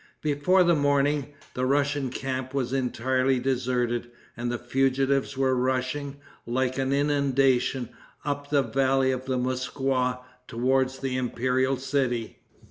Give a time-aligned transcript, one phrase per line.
[0.23, 6.79] Before the morning, the Russian camp was entirely deserted, and the fugitives were rushing, like
[6.79, 7.89] an inundation,
[8.25, 12.39] up the valley of the Moskwa toward the imperial city.